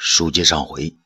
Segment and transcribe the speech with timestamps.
[0.00, 0.96] 书接上回，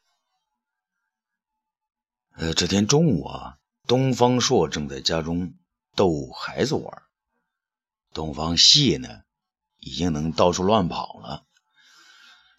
[2.35, 5.55] 呃，这天中午啊，东方朔正在家中
[5.97, 7.03] 逗孩子玩，
[8.13, 9.23] 东方谢呢，
[9.79, 11.47] 已经能到处乱跑了。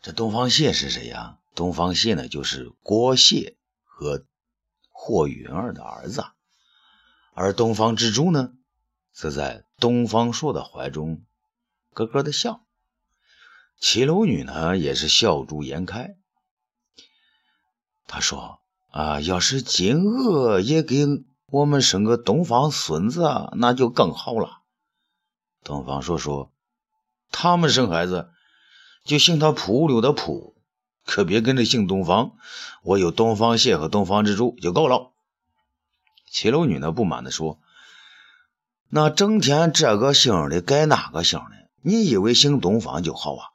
[0.01, 1.37] 这东方谢是谁呀？
[1.53, 4.25] 东方谢呢，就是郭谢和
[4.89, 6.25] 霍云儿的儿子，
[7.35, 8.53] 而东方之珠呢，
[9.11, 11.23] 则在东方朔的怀中
[11.93, 12.65] 咯咯的笑。
[13.79, 16.17] 齐楼女呢，也是笑逐颜开。
[18.13, 18.59] 他说
[18.93, 21.07] ：“啊，要是金娥也给
[21.47, 24.61] 我们生个东方孙子，那就更好了。”
[25.65, 26.51] 东方朔说
[27.33, 28.29] ：“他们生孩子
[29.03, 30.55] 就姓他蒲柳的蒲，
[31.03, 32.33] 可别跟着姓东方。
[32.83, 35.11] 我有东方蟹和东方之珠就够了。”
[36.29, 37.59] 齐楼女呢不满地说
[38.89, 43.47] ：“那整天这个姓的改那个姓的，你以为姓东方就好啊？”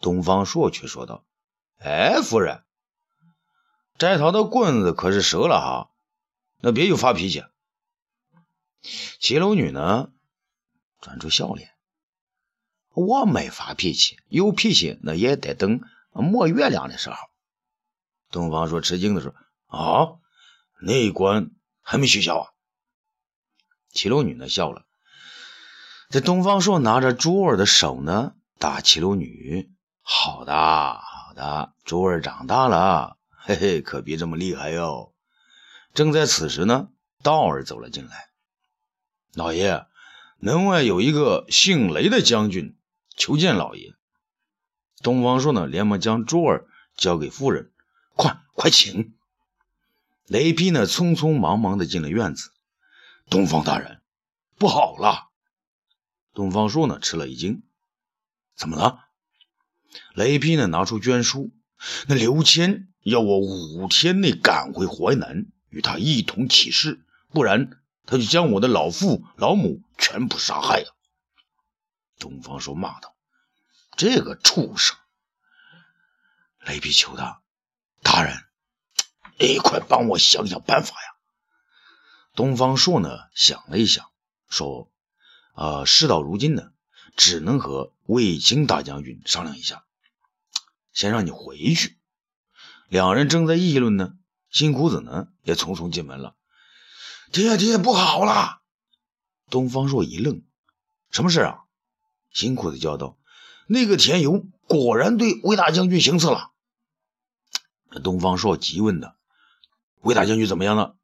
[0.00, 1.26] 东方朔却说道
[1.84, 2.62] ：“哎，夫人。”
[3.98, 5.90] 摘桃的棍子可是折了哈，
[6.60, 7.44] 那别又发脾气。
[9.20, 10.10] 骑楼女呢，
[11.00, 11.70] 转出笑脸，
[12.90, 15.80] 我没发脾气，有脾气那也得等
[16.10, 17.16] 摸月亮的时候。
[18.30, 19.34] 东方说吃惊的说
[19.68, 20.18] ：“啊，
[20.80, 22.50] 那一关还没取消啊？”
[23.92, 24.84] 骑楼女呢笑了。
[26.08, 29.70] 这东方朔拿着珠儿的手呢，打骑楼女
[30.02, 35.12] ：“好的，好的，珠儿长大了。”嘿嘿，可别这么厉害哟！
[35.94, 36.90] 正在此时呢，
[37.24, 38.30] 道儿走了进来。
[39.34, 39.84] 老爷，
[40.38, 42.76] 门外有一个姓雷的将军
[43.16, 43.94] 求见老爷。
[45.02, 47.72] 东方朔呢，连忙将珠儿交给夫人，
[48.14, 49.12] 快快请。
[50.26, 52.52] 雷劈呢，匆匆忙忙的进了院子。
[53.28, 54.02] 东方大人，
[54.56, 55.30] 不好了！
[56.32, 57.64] 东方朔呢，吃了一惊。
[58.54, 59.08] 怎么了？
[60.14, 61.50] 雷劈呢，拿出捐书。
[62.06, 70.96] 那刘谦要我五天内赶回淮南，与他一同起事，不然他就将我的老父老母全部杀害了。
[72.18, 73.16] 东方朔骂道
[73.96, 74.96] ：“这个畜生！”
[76.64, 77.42] 雷劈求他
[78.02, 78.36] ：“大人，
[79.38, 81.08] 你快帮我想想办法呀！”
[82.36, 84.10] 东方朔呢想了一想，
[84.48, 84.92] 说
[85.54, 86.70] ：“啊，事到如今呢，
[87.16, 89.84] 只能和卫青大将军商量一下。”
[90.94, 91.98] 先让你回去。
[92.92, 94.12] 两人正在议论呢，
[94.50, 96.36] 新裤子呢也匆匆进门了。
[97.32, 98.60] 爹爹不好了！
[99.48, 100.42] 东方朔一愣
[101.10, 101.60] ：“什么事啊？”
[102.34, 103.16] 新裤子叫道
[103.66, 106.50] ：“那个田油果然对魏大将军行刺了。”
[108.04, 109.16] 东方朔急问道
[110.02, 110.94] ：“魏大将军怎么样了？”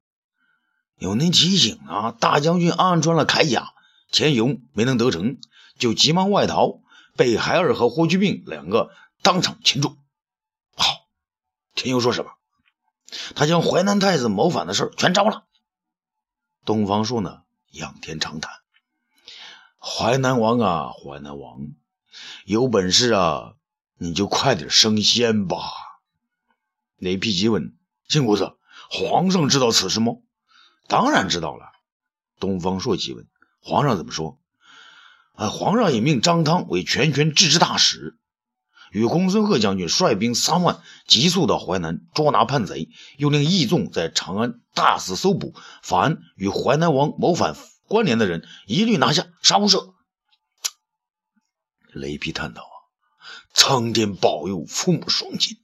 [1.01, 2.13] 有您提醒啊！
[2.13, 3.73] 大将军暗穿了铠甲，
[4.13, 5.39] 田勇没能得逞，
[5.79, 6.83] 就急忙外逃，
[7.17, 8.91] 被海尔和霍去病两个。
[9.23, 9.97] 当场擒住。
[11.79, 12.33] 天佑说什么？
[13.37, 15.47] 他将淮南太子谋反的事全招了。
[16.65, 18.51] 东方朔呢，仰天长叹
[19.79, 21.61] ：“淮南王啊，淮南王，
[22.45, 23.55] 有本事啊，
[23.97, 25.57] 你就快点升仙吧。”
[26.99, 27.79] 雷劈急问
[28.09, 28.57] ：“金姑子，
[28.91, 30.15] 皇上知道此事吗
[30.89, 31.71] ？”“当然知道了。”
[32.41, 33.29] 东方朔急问
[33.63, 34.41] ：“皇上怎么说
[35.35, 38.19] ？”“啊，皇上已命张汤为全权制之大使。”
[38.93, 47.57] 与公孙贺将军率兵三万，急速到淮南捉拿叛贼，又令义纵在长安大肆搜捕，凡与淮南王谋反
[47.87, 49.95] 关联的人，一律拿下，杀无赦。
[51.93, 52.77] 雷劈叹道：“啊，
[53.55, 55.59] 苍天保佑父母双亲。”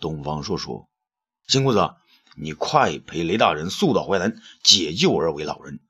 [0.00, 0.88] 东方朔说
[1.48, 1.90] ：“金公子，
[2.36, 5.80] 你快陪雷大人速到淮南，解救二位老人。”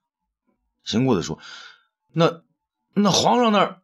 [0.84, 1.38] 新公子说
[2.12, 2.42] ：“那
[2.94, 3.82] 那皇上那儿？”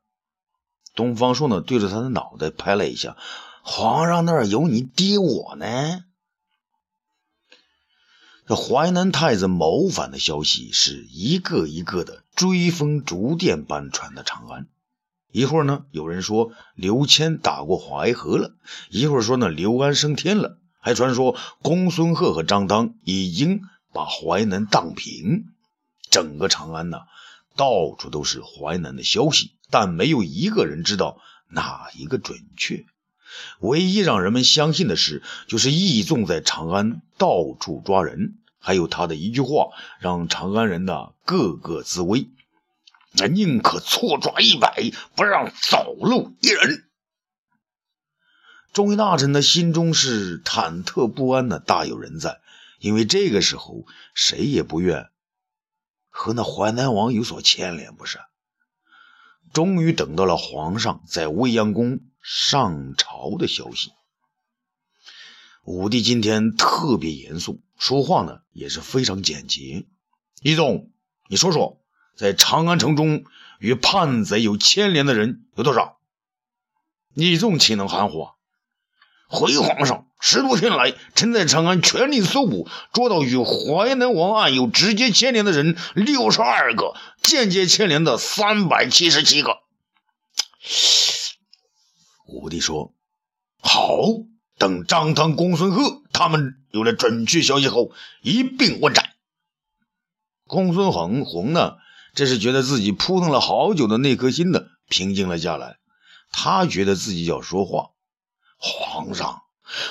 [0.95, 3.17] 东方朔呢，对着他的脑袋拍了一下
[3.63, 6.05] ：“皇上那儿有你爹我呢。”
[8.47, 14.69] 这淮南太子谋反的消息是一个一个的追风逐电般传到长安。
[15.33, 18.51] 一会儿呢，有人说刘谦打过淮河了；
[18.91, 25.47] 一会儿说呢，刘安升天了；还传说公孙贺和张当已经把淮南荡平。
[26.09, 26.99] 整个长安呢，
[27.57, 29.54] 到处都是淮南的消息。
[29.71, 32.85] 但没有一个人知道哪一个准确。
[33.59, 42.29] 唯一让人们相信的是，就是义纵在长安到处抓人，还有他的一句话，让长安人呐个个自危：
[43.13, 46.85] 那宁可错抓一百，不让走漏一人。
[48.73, 52.41] 众位大臣的心中是忐忑不安的，大有人在，
[52.79, 53.85] 因为这个时候
[54.15, 55.11] 谁也不愿
[56.09, 58.19] 和那淮南王有所牵连，不是？
[59.53, 63.93] 终于等到了皇上在未央宫上朝的消息。
[65.65, 69.87] 武帝今天特别严肃，说话呢也是非常简洁。
[70.43, 70.91] 一总，
[71.29, 71.81] 你说说，
[72.17, 73.25] 在长安城中
[73.61, 75.99] 与叛贼有牵连的人有多少？
[77.15, 78.33] 李纵岂能含糊啊？
[79.29, 89.59] 回皇上，十多天来，臣在长安全力搜捕，捉到与淮南王案有直接牵连的人六十二个，间接牵连的三百七十七个。
[92.27, 92.95] 武帝说
[93.61, 93.99] ：“好，
[94.57, 97.93] 等张汤、公孙贺他们有了准确消息后，
[98.23, 99.11] 一并问斩。”
[100.49, 101.75] 公孙恒弘呢，
[102.15, 105.77] 这是觉得自己扑腾了好久的那颗心呢，平静了下来。
[106.33, 107.91] 他觉得自己要说话，
[108.57, 109.43] 皇上，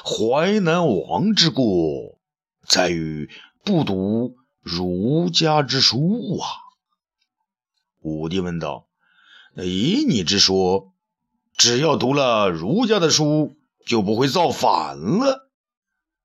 [0.05, 2.19] 淮南王之过
[2.67, 3.29] 在于
[3.63, 6.47] 不读儒家之书啊。
[8.01, 8.87] 武帝问道
[9.55, 10.93] ：“以你之说，
[11.57, 13.55] 只要读了儒家的书，
[13.85, 15.49] 就不会造反了？”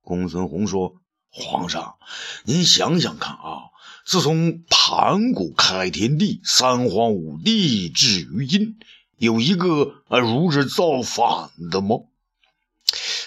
[0.03, 0.97] 公孙弘说
[1.31, 1.97] ：“皇上，
[2.45, 3.71] 您想想看啊，
[4.05, 8.77] 自从盘古开天地，三皇五帝至于今。”
[9.19, 11.97] 有一个啊，如者造反的吗？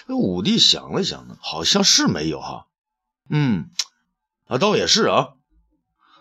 [0.08, 2.66] 武帝想了想呢，好像是没有哈。
[3.28, 3.70] 嗯，
[4.46, 5.34] 啊，倒也是啊。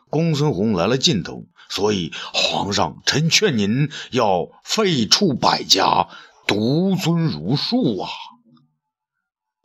[0.10, 6.10] 公孙弘来了劲头，所以皇上，臣劝您要废黜百家，
[6.48, 8.10] 独尊儒术啊。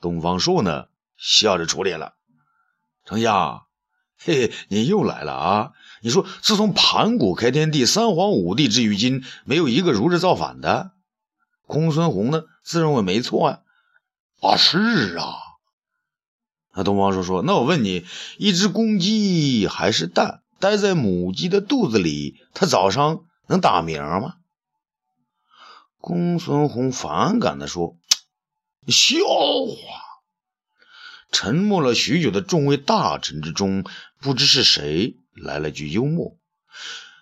[0.01, 0.87] 东方朔呢，
[1.17, 2.15] 笑着出脸了，
[3.05, 3.63] 丞相。
[4.19, 5.73] 嘿嘿，你又来了啊！
[6.01, 10.93] 你说，自从盘古开天地，三皇五帝至于今，没有一个如日造反的。
[11.67, 13.61] 公孙弘呢，自认为没错呀。
[14.41, 15.35] 啊，是啊。
[16.75, 18.05] 那东方叔说：“那我问你，
[18.37, 24.35] 一只公鸡还是蛋，待在母鸡的肚子里，它早上能打鸣吗？”
[25.99, 27.97] 公孙弘反感地说
[28.89, 29.77] ：“笑话。”
[31.33, 33.85] 沉默了许久的众位大臣之中，
[34.21, 36.37] 不知是谁来了句幽默：“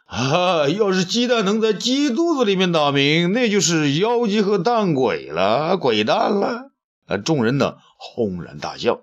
[0.04, 6.72] 啊，要是鸡蛋能在鸡肚子里面打鸣，那就是妖鸡和蛋鬼了，鬼蛋了。”
[7.06, 9.02] 啊，众人呢轰然大笑。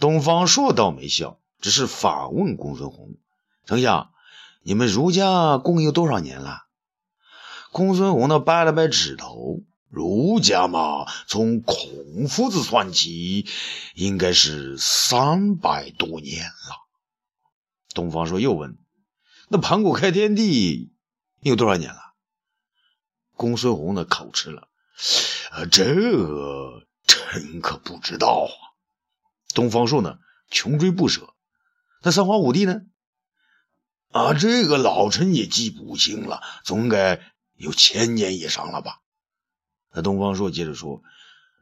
[0.00, 3.14] 东方朔倒没笑，只是反问公孙弘
[3.66, 4.10] ：“丞相，
[4.62, 6.66] 你们儒家共有多少年了？”
[7.72, 9.60] 公孙弘呢掰了掰指头。
[9.88, 13.46] 儒家嘛，从孔夫子算起，
[13.94, 16.88] 应该是三百多年了。
[17.92, 18.78] 东方朔又问
[19.48, 20.94] ：“那盘古开天地
[21.40, 22.00] 有多少年了？”
[23.36, 24.68] 公孙弘呢口吃了：“，
[25.52, 28.52] 啊这个臣可不知道啊。”
[29.54, 30.18] 东方朔呢
[30.50, 31.34] 穷追不舍
[32.02, 32.82] ：“那三皇五帝呢？”
[34.12, 37.20] 啊，这个老臣也记不清了，总该
[37.54, 39.00] 有千年以上了吧。
[39.94, 41.02] 那东方朔接着说：“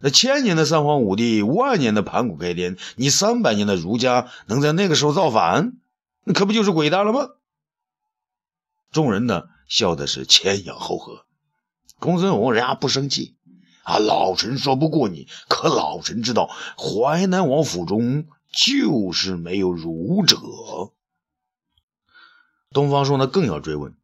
[0.03, 5.75] 那千年的三皇五帝，万年的盘古开天，你三百年的儒家能在那个时候造反？
[6.25, 7.29] 那可不就是鬼大了吗？”
[8.91, 11.27] 众人呢笑的是前仰后合。
[12.01, 13.37] 公孙弘人家不生气
[13.91, 16.49] 啊，老臣说不过你，可老臣知道
[16.79, 20.37] 淮南王府中就是没有儒者。
[22.73, 23.97] 东方朔呢更要追问：“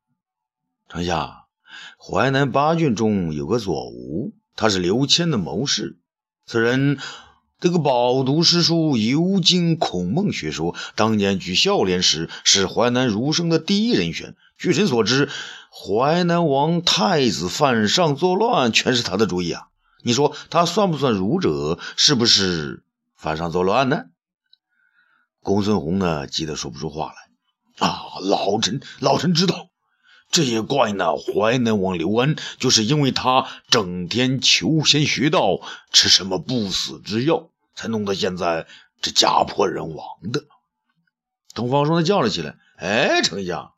[0.91, 1.44] 丞相。”
[1.99, 5.99] 淮南八郡中有个左吴，他是刘谦的谋士。
[6.47, 6.99] 此人
[7.61, 10.75] 这个饱读诗书，尤精孔孟学说。
[10.95, 14.37] 当年举孝廉时，是淮南儒生的第一人选。
[14.59, 15.28] 据臣所知，
[15.71, 19.69] 淮南王太子犯上作乱，全是他的主意啊！
[20.06, 21.80] 你说他算不算儒者？
[21.96, 22.84] 是不是
[23.16, 24.04] 犯上作乱呢？
[25.42, 27.86] 公孙弘呢，急得说不出话来。
[27.88, 29.68] 啊，老臣，老臣知道。
[30.30, 35.58] 这也怪那淮南王刘安，就是因为他整天求仙学道，
[35.90, 38.68] 吃什么不死之药，才弄得现在
[39.00, 40.44] 这家破人亡的。
[41.52, 43.72] 东方朔呢叫了起来：“哎，丞相，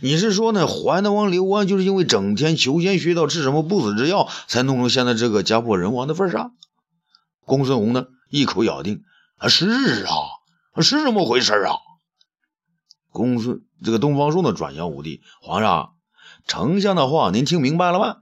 [0.00, 0.66] 你是说呢？
[0.66, 6.54] 淮南王刘安就是因为整天求仙学道，吃什么不死之药，才弄成现在这个家破人亡的份上？”
[7.44, 9.02] 公孙弘呢一口咬定
[9.36, 9.66] ：“啊，是
[10.04, 10.12] 啊，
[10.80, 11.74] 是这么回事啊。”
[13.10, 15.94] 公孙这个东方朔呢，转向武帝皇上，
[16.46, 18.18] 丞相的话您听明白了吗？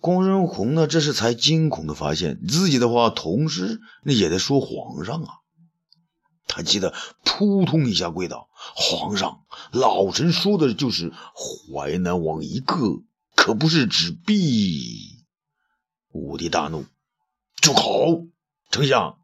[0.00, 5.28] 公孙弘呢，这是才惊恐的发现自己的话同时那也在说皇上啊，
[6.58, 6.92] 他急得
[7.24, 12.74] 扑通一下跪倒，皇上，老臣说的就是淮南王一个，
[13.36, 15.24] 可不是指弊。
[16.10, 16.84] 武帝大怒，
[17.60, 18.26] 住口！
[18.72, 19.20] 丞相，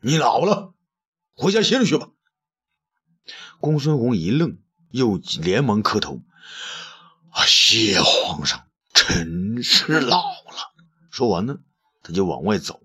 [0.00, 0.72] 你老了，
[1.34, 2.08] 回家歇着去吧。
[3.58, 4.58] 公孙弘一愣，
[4.92, 6.20] 又连忙磕头
[7.34, 10.72] ：“啊谢皇上，臣是老了。”
[11.10, 11.58] 说完呢，
[12.04, 12.80] 他就往外走。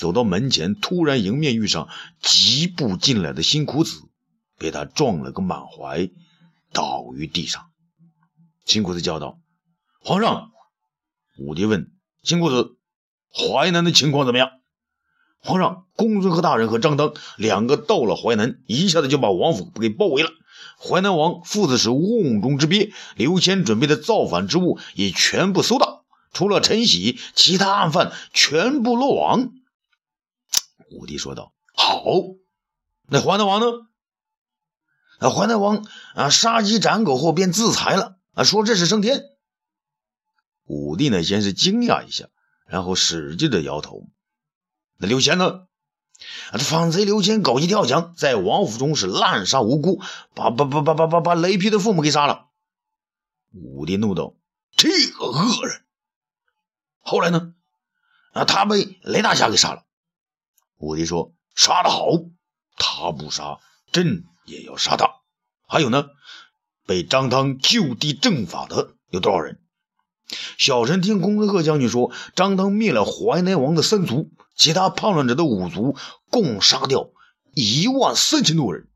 [0.00, 1.90] 走到门前，突然迎面遇上
[2.22, 4.00] 疾步进来的新苦子，
[4.56, 6.08] 被他撞了个满怀，
[6.72, 7.66] 倒于地上。
[8.64, 9.38] 新苦子叫道
[10.00, 10.52] ：“皇上！”
[11.36, 11.90] 武帝问
[12.22, 12.78] 新苦子
[13.30, 14.48] ：“淮南的情况怎么样？”
[15.44, 20.30] 皇上，公孙贺大人和张当两个到了淮南，一下子就把王府给包围了。
[20.78, 29.52] 淮南王父子是瓮中之鳖，刘谦准备的造反之物也全部搜到，除了陈喜，其他案犯全部落网。
[30.90, 32.04] 武帝说道：“好，
[33.06, 33.66] 那淮南王呢？
[35.20, 39.22] 那淮南王啊，杀鸡斩狗后便自裁了啊，说这是升天。”
[40.66, 42.28] 武帝呢，先是惊讶一下，
[42.66, 44.08] 然后使劲的摇头。
[44.96, 45.66] 那刘谦呢？
[46.52, 50.02] 啊，这反贼刘谦狗急跳墙，在王府中是滥杀无辜，
[50.34, 52.48] 把把把把把把把雷劈的父母给杀了。
[53.52, 54.34] 武帝怒道
[54.76, 55.84] ：“这个恶人！”
[57.00, 57.54] 后来呢？
[58.32, 59.84] 啊，他被雷大侠给杀了。
[60.80, 62.06] 武帝说：“杀得好，
[62.76, 63.58] 他不杀，
[63.92, 65.20] 朕也要杀他。”
[65.68, 66.06] 还有呢？
[66.86, 69.60] 被张汤就地正法的有多少人？
[70.58, 74.30] 小臣听公孙贺将军说，张汤灭了淮南王的三族。
[74.56, 75.96] 其他叛乱者的五族
[76.28, 77.10] 共杀掉
[77.54, 78.88] 一万三千多人。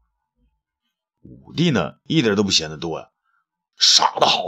[1.22, 3.08] 武帝呢，一点都不嫌得多呀，
[3.78, 4.42] 杀得好！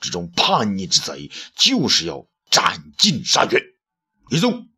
[0.00, 3.62] 这种叛逆之贼，就是要斩尽杀绝。
[4.30, 4.68] 李宗，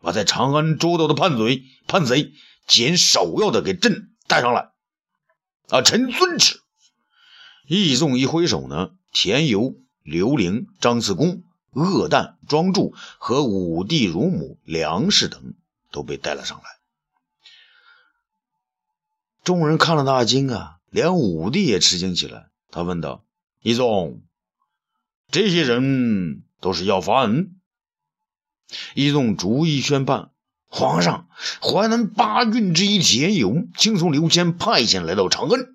[0.00, 2.32] 把在长安捉到的叛贼、叛贼
[2.66, 4.70] 捡首要的给朕带上来。
[5.68, 6.60] 啊，臣遵旨。
[7.66, 11.42] 义纵一挥手呢，田由、刘伶、张次公。
[11.72, 15.54] 恶旦、庄助和武帝乳母梁氏等
[15.92, 16.64] 都被带了上来。
[19.44, 22.48] 众人看了大惊啊，连武帝也吃惊起来。
[22.70, 23.22] 他问道
[23.60, 24.22] ：“义纵，
[25.30, 27.50] 这些人都是要犯？”
[28.94, 30.30] 一纵逐一宣判
[30.68, 31.28] ：“皇上，
[31.60, 35.66] 淮南八郡之一田勇，听从刘谦派遣来到长安，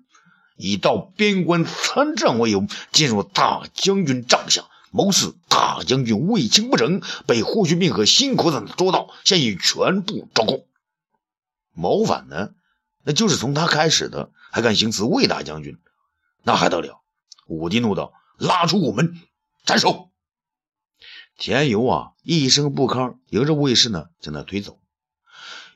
[0.56, 4.64] 以到边关参战为由，进入大将军帐下。”
[4.96, 10.66] 谋刺大将军卫青不成，被霍去病和辛苦等捉到，现已全部招供。
[11.72, 12.50] 谋反呢，
[13.02, 15.78] 那就是从他开始的，还敢行刺魏大将军，
[16.44, 17.02] 那还得了？
[17.48, 19.20] 武帝怒道：“拉出午门，
[19.64, 20.10] 斩首！”
[21.36, 24.78] 田由啊，一声不吭，迎着卫士呢，将他推走。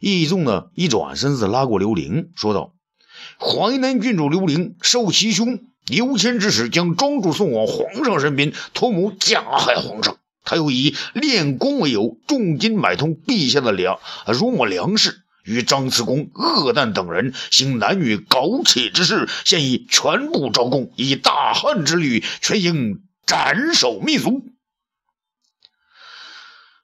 [0.00, 2.74] 义纵呢，一转身子，拉过刘玲，说道
[3.38, 10.18] ：“淮南郡主刘玲受其兄。”刘谦之使将庄主送往皇上身边，图谋加害皇上。
[10.44, 24.44] 他又以练功为由，重金买通陛下的粮，辱没粮食，与张慈公、恶旦等人行男女苟且之事，现已全部招供，以大汉之律，全应斩首灭族。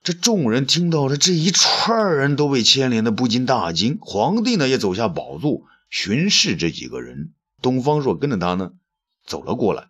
[0.04, 3.98] 这众人听到了这一串人都被牵连的不禁大惊。
[4.02, 7.32] 皇帝呢也走下宝座，巡视这几个人。
[7.62, 8.72] 东方朔跟着他呢。
[9.24, 9.88] 走了过来，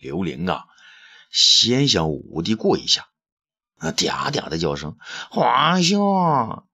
[0.00, 0.64] 刘伶啊，
[1.30, 3.06] 先向武帝跪下，
[3.78, 4.96] 那嗲嗲的叫声
[5.30, 6.64] ：“皇兄。”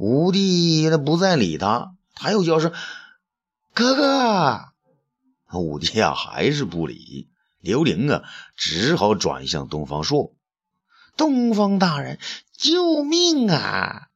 [0.00, 2.72] 武帝那不再理他，他又叫声
[3.74, 4.72] ：“哥哥。”
[5.52, 8.22] 武帝啊，还是不理刘伶啊，
[8.56, 10.34] 只好转向东方朔
[11.20, 12.18] ：“东方大人，
[12.56, 14.08] 救命啊！”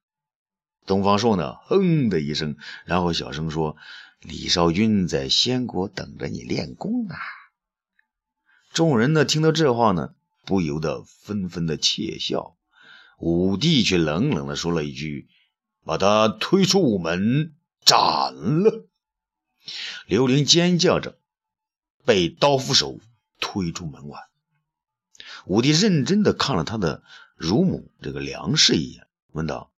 [0.88, 2.56] 东方朔呢，哼的一声，
[2.86, 3.76] 然后小声说。
[4.20, 7.18] 李少君在仙国等着你练功啊！
[8.72, 10.14] 众人呢听到这话呢，
[10.46, 12.56] 不由得纷纷的窃笑。
[13.18, 15.28] 武帝却冷冷的说了一句
[15.84, 17.52] ：“把他推出午门
[17.84, 17.98] 斩
[18.32, 18.88] 了。”
[20.08, 21.18] 刘玲尖叫着
[22.06, 22.98] 被刀斧手
[23.40, 24.18] 推出门外。
[25.46, 27.02] 武帝认真的看了他的
[27.36, 29.72] 乳母这个梁氏一眼，问道：“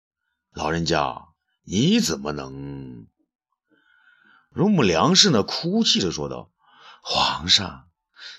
[0.53, 1.29] 老人家，
[1.63, 3.07] 你怎么能？”
[4.51, 6.51] 乳母梁氏呢，哭泣着说道
[7.03, 7.87] ：“皇上，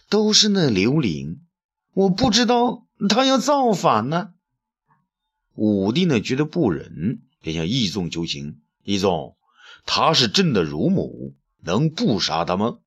[0.09, 1.47] 都是那刘伶，
[1.93, 4.33] 我不知道他要造反呢。”
[5.55, 9.37] 武帝呢，觉得不忍，便向义纵求情：“义纵，
[9.85, 12.79] 他是朕的乳母，能不杀他吗？”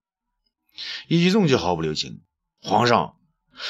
[1.08, 2.22] 义纵就毫不留情
[2.64, 3.18] ：“皇上，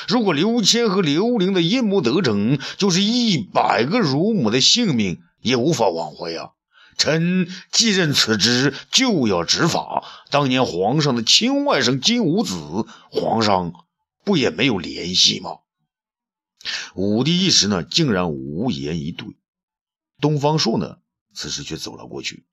[0.08, 6.52] 如果刘谦和刘伶的阴谋得逞，就是一百个乳母的性命也无法挽回啊！”
[6.98, 10.04] 臣继任此职，就要执法。
[10.32, 12.56] 当年皇上的亲外甥金吾子，
[13.10, 13.74] 皇上
[14.26, 15.60] 不也没有联系吗？
[16.96, 19.30] 武帝一时呢，竟然无言以对。
[20.20, 20.98] 东方朔呢，
[21.34, 22.44] 此时却走了过去，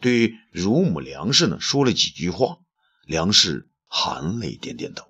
[0.00, 2.58] 对乳母梁氏呢说了几句话。
[3.04, 5.08] 梁氏含泪点点头。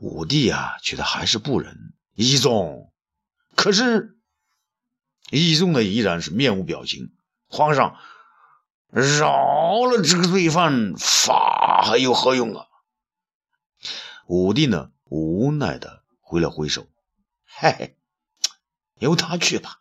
[0.00, 1.94] 武帝啊，觉得还是不忍。
[2.14, 2.92] 一纵，
[3.56, 4.18] 可是
[5.30, 7.12] 义仲呢依然是面无表情。
[7.46, 7.96] 皇上
[8.90, 12.66] 饶了这个罪犯，法还有何用啊？
[14.26, 16.86] 武帝呢无奈的挥了挥手，
[17.44, 17.96] 嘿嘿，
[18.98, 19.80] 由他去吧。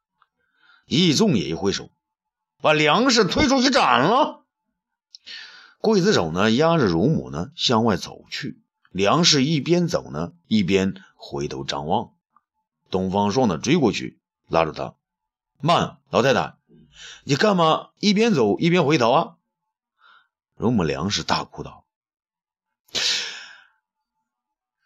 [0.86, 1.91] 义纵也一挥手，
[2.62, 4.46] 把粮食推出去斩了。
[5.79, 8.62] 刽子手呢押着乳母呢向外走去，
[8.93, 12.13] 梁氏一边走呢一边回头张望。
[12.89, 14.95] 东方朔呢追过去拉住他，
[15.59, 16.57] 慢，老太太，
[17.25, 19.35] 你干嘛一边走一边回头啊？
[20.55, 21.85] 乳母梁氏大哭道：“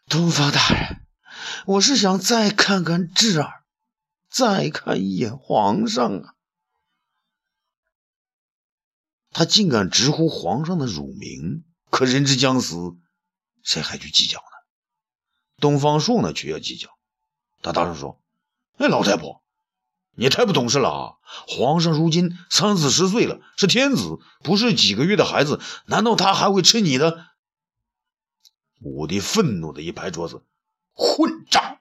[0.07, 1.05] 东方大人，
[1.65, 3.65] 我是想再看看智儿。”
[4.29, 6.35] 再看一眼皇上啊！
[9.31, 12.75] 他竟敢直呼皇上的乳名，可人之将死，
[13.67, 14.45] 谁还去计较呢？
[15.59, 16.87] 东方朔呢，却要计较。
[17.61, 18.21] 他大声说
[18.79, 19.43] ：“哎，老太婆，
[20.15, 21.13] 你太不懂事了啊！
[21.49, 27.25] 皇上如今三四十岁了，是天子，不是几个月的孩子，难道他还会吃你的？”
[28.79, 30.45] 武帝愤怒的一拍桌子
[30.95, 31.79] ：“混账！”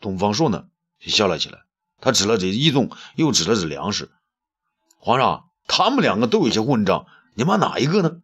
[0.00, 0.68] 东方朔呢？
[0.98, 1.66] 就笑了起来，
[2.00, 4.10] 他指了指义纵，又指了指粮食。
[4.96, 8.22] 皇上，他们两个都有些混账，你骂哪一个呢？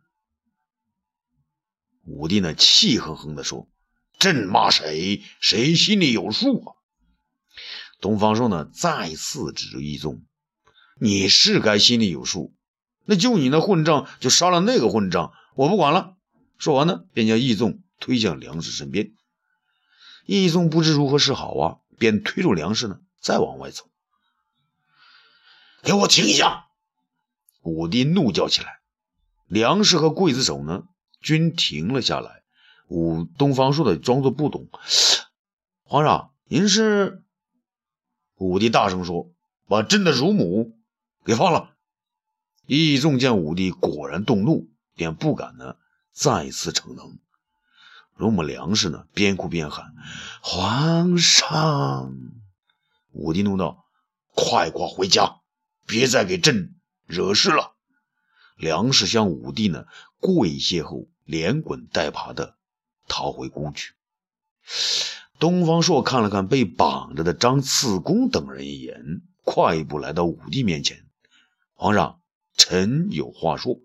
[2.03, 3.69] 武帝呢，气哼哼地说
[4.19, 6.75] ：“朕骂谁，谁心里有数啊。”
[8.01, 10.25] 东方朔呢，再次指着义纵
[11.01, 12.55] ：“你是该心里有数，
[13.05, 16.17] 那就你那混账，就杀了那个混账，我不管了。”
[16.59, 19.13] 说完呢，便将义纵推向粮食身边。
[20.27, 21.79] 义纵不知如何是好啊。
[21.99, 23.89] 便推住粮食呢，再往外走。
[25.85, 26.67] 给我停下！
[27.61, 28.81] 武帝怒叫起来。
[29.47, 30.83] 粮食和刽子手呢，
[31.23, 32.43] 均停了下来。
[32.89, 34.69] 武东方朔的装作不懂。
[35.85, 37.23] 皇上，您是？
[38.37, 39.31] 武帝大声说
[39.69, 40.77] ：“把朕的乳母
[41.25, 41.71] 给放了。”
[42.67, 45.77] 义仲见武帝果然动怒，便不敢呢
[46.13, 47.19] 再次逞能。
[48.15, 49.95] 乳母粮食呢，边哭边喊
[50.43, 52.15] ：“皇上！”
[53.13, 53.87] 武帝怒道
[54.35, 55.41] ：“快快回家，
[55.87, 56.75] 别再给朕
[57.07, 57.72] 惹事了。”
[58.63, 59.87] 粮食向武帝呢
[60.21, 62.55] 跪谢后，连滚带爬的
[63.09, 63.95] 逃回宫去。
[65.41, 71.05] 东方朔看了看被绑着的张次公等人一眼，快步来到武帝面前
[71.75, 72.21] ：“皇上，
[72.57, 73.81] 臣有话说。”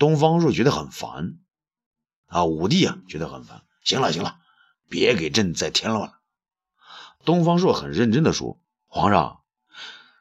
[0.00, 1.38] 东方朔觉得很烦。
[2.26, 3.62] 啊，武帝啊，觉得很烦。
[3.84, 4.40] 行了，行了，
[4.88, 6.18] 别给朕再添乱了。
[7.24, 8.58] 东方朔很认真的说
[8.90, 9.42] ：“皇上，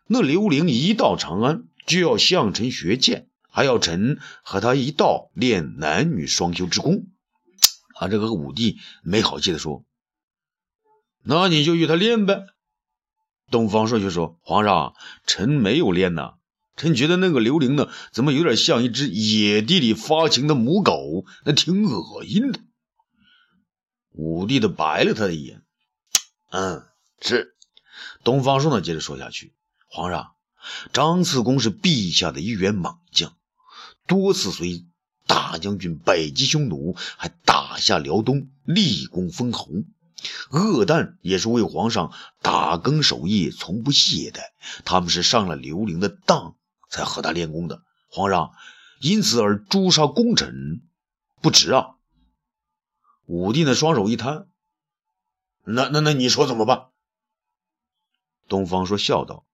[0.05, 7.07] 那刘玲一到长安就要向臣学剑，还要臣和他一道练男女双修之功。
[7.95, 9.85] ”啊，这个武帝没好气的说
[11.23, 12.45] ：“那你就与他练呗。”
[13.51, 14.95] 东方朔就说：“皇上，
[15.25, 16.33] 臣没有练呐。”
[16.75, 22.59] 臣觉得那个刘玲呢，怎么有点像一只野地里发情的母狗，那挺恶心的。
[24.11, 25.61] 武帝的白了他一眼，
[26.51, 26.85] 嗯，
[27.21, 27.55] 是。
[28.25, 29.53] 东方朔呢，接着说下去：
[29.87, 30.34] 皇上，
[30.93, 33.35] 张次公是陛下的一员猛将，
[34.07, 34.85] 多次随
[35.27, 39.67] 大将军北击匈奴，还打下辽东，立功封侯。
[40.51, 44.41] 恶旦也是为皇上打更守夜，从不懈怠。
[44.83, 46.55] 他们是上了刘伶的当。
[46.87, 48.51] 才和他练功的皇上，
[49.01, 50.87] 因此而诛杀功臣，
[51.41, 51.95] 不值啊！
[53.25, 54.47] 武帝的双手一摊，
[55.65, 56.89] 那那那你说怎么办？
[58.47, 59.45] 东方朔笑道：“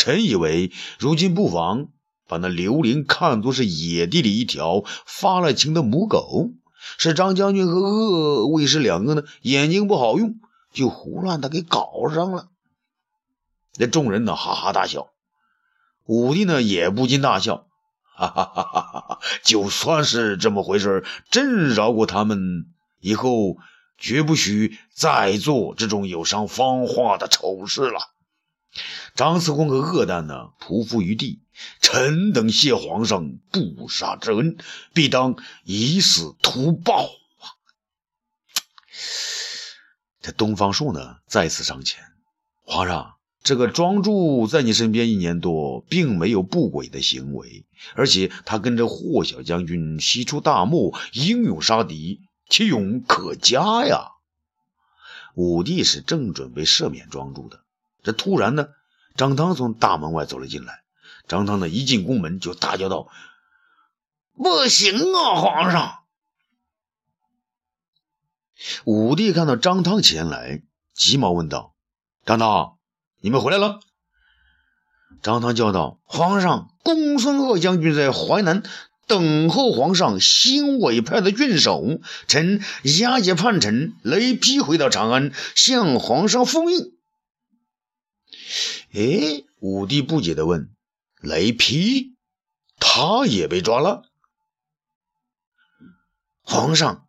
[0.00, 1.88] 臣以为，如今不妨
[2.26, 6.52] 把那刘玲看作是野地里一条发了情的母狗，
[6.96, 10.36] 是张将军和鄂卫士两个呢眼睛不好用，
[10.72, 12.48] 就胡乱的给搞上了。”
[13.76, 15.08] 那众人呢哈哈大笑。
[16.06, 17.66] 武帝呢也不禁大笑，
[18.16, 19.18] 哈哈哈哈哈哈！
[19.42, 22.64] 就算是这么回事朕饶过他们，
[23.00, 23.58] 以后
[23.98, 28.00] 绝不许再做这种有伤芳华的丑事了。
[29.14, 31.42] 张四公和恶旦呢，匍匐于地，
[31.80, 34.56] 臣等谢皇上不杀之恩，
[34.92, 37.44] 必当以死图报啊！
[40.20, 42.02] 这东方朔呢，再次上前，
[42.64, 43.16] 皇上。
[43.42, 54.08] 这个庄助在你身边一年多，并没有不轨的行为，而且他跟着霍小将军西出大漠，英勇杀敌，其勇可嘉呀。
[55.34, 57.64] 武帝是正准备赦免庄助的，
[58.02, 58.68] 这突然呢，
[59.16, 60.82] 张汤从大门外走了进来。
[61.28, 63.08] 张汤呢，一进宫门就大叫道
[64.34, 65.98] ：“不行啊，皇上！”
[68.84, 71.74] 武帝看到张汤前来，急忙问道
[72.26, 72.76] ：“张汤。”
[73.22, 73.80] 你们回来了。
[75.22, 78.62] 张汤叫道：“皇上，公孙贺将军在淮南
[79.06, 81.84] 等候皇上新委派的郡守。
[82.26, 82.62] 臣
[82.98, 86.92] 押解叛臣雷劈回到长安，向皇上复命。”
[88.92, 90.70] 哎，武帝不解地问
[91.20, 92.14] ：“雷劈，
[92.78, 94.02] 他也被抓了？”
[96.42, 97.06] 皇上。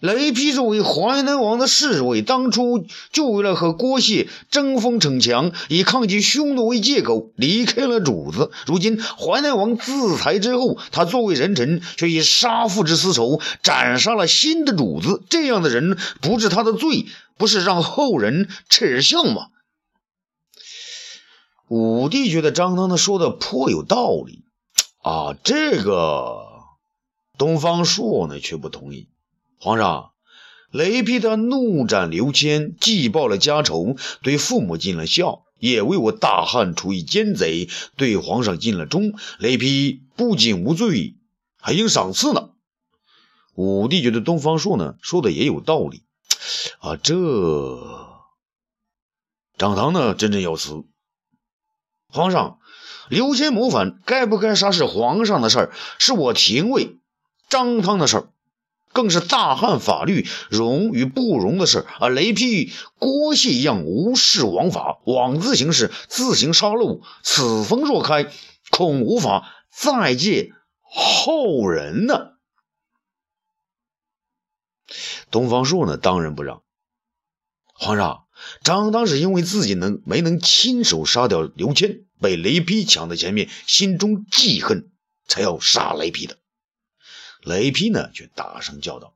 [0.00, 8.50] 雷劈作为淮南王的侍卫，当初就为了和郭谢争锋逞强，以抗击匈奴为借口离开了主子。
[8.64, 15.22] 如今淮南王自裁之后，他作为人臣，却以杀父之私仇斩杀了新的主子。
[15.28, 17.04] 这样的人不治他的罪，
[17.36, 19.48] 不是让后人耻笑吗？
[21.70, 24.42] 武帝觉得张汤的说的颇有道理
[25.02, 26.42] 啊，这个
[27.38, 29.08] 东方朔呢却不同意。
[29.60, 30.10] 皇上，
[30.72, 39.14] 雷劈他怒斩刘谦，既报了家仇，对父母尽了孝，也为我大汉除一奸贼，对皇上尽了忠。
[39.38, 41.14] 雷劈不仅无罪，
[41.60, 42.50] 还应赏赐呢。
[43.54, 46.02] 武帝觉得东方朔呢说的也有道理
[46.80, 47.14] 啊，这
[49.56, 50.82] 张汤呢振振有词。
[52.10, 52.58] 皇上，
[53.08, 56.98] 刘谦谋反，该不该杀是皇上的事儿，是我廷尉
[57.48, 58.28] 张汤的事儿。
[58.92, 62.08] 更是大汉法律容与不容的事儿啊！
[62.08, 68.32] 雷劈郭谢一样无视王法，枉自行事，自行杀戮，此风若开，
[68.72, 72.32] 恐无法再借后人呢。
[75.30, 76.62] 东方朔呢，当仁不让。
[77.74, 78.24] 皇上，
[78.62, 84.90] 张当是因为自己能没能亲手杀掉刘谦，被雷劈抢在前面，心中记恨，
[85.26, 86.38] 才要杀雷劈的。
[87.42, 89.14] 雷劈呢，却大声叫道：“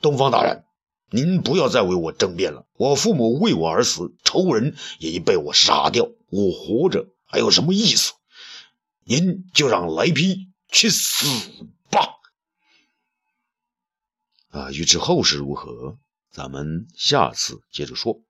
[0.00, 0.64] 东方大人，
[1.10, 2.66] 您不要再为我争辩了。
[2.74, 8.12] 我父母为我而死，仇人也已被我杀掉，我活着还有什么意思？
[9.04, 11.26] 您就让雷劈去死
[11.90, 12.14] 吧！”
[14.50, 15.98] 啊，欲知后事如何，
[16.30, 18.27] 咱们下次接着说。